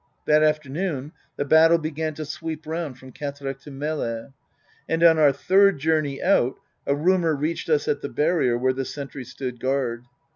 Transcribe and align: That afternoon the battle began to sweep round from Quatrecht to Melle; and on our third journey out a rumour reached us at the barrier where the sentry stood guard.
That 0.25 0.41
afternoon 0.41 1.11
the 1.35 1.45
battle 1.45 1.77
began 1.77 2.15
to 2.15 2.25
sweep 2.25 2.65
round 2.65 2.97
from 2.97 3.11
Quatrecht 3.13 3.61
to 3.65 3.69
Melle; 3.71 4.33
and 4.89 5.03
on 5.03 5.19
our 5.19 5.31
third 5.31 5.77
journey 5.77 6.19
out 6.23 6.57
a 6.87 6.95
rumour 6.95 7.35
reached 7.35 7.69
us 7.69 7.87
at 7.87 8.01
the 8.01 8.09
barrier 8.09 8.57
where 8.57 8.73
the 8.73 8.83
sentry 8.83 9.23
stood 9.23 9.59
guard. 9.59 10.05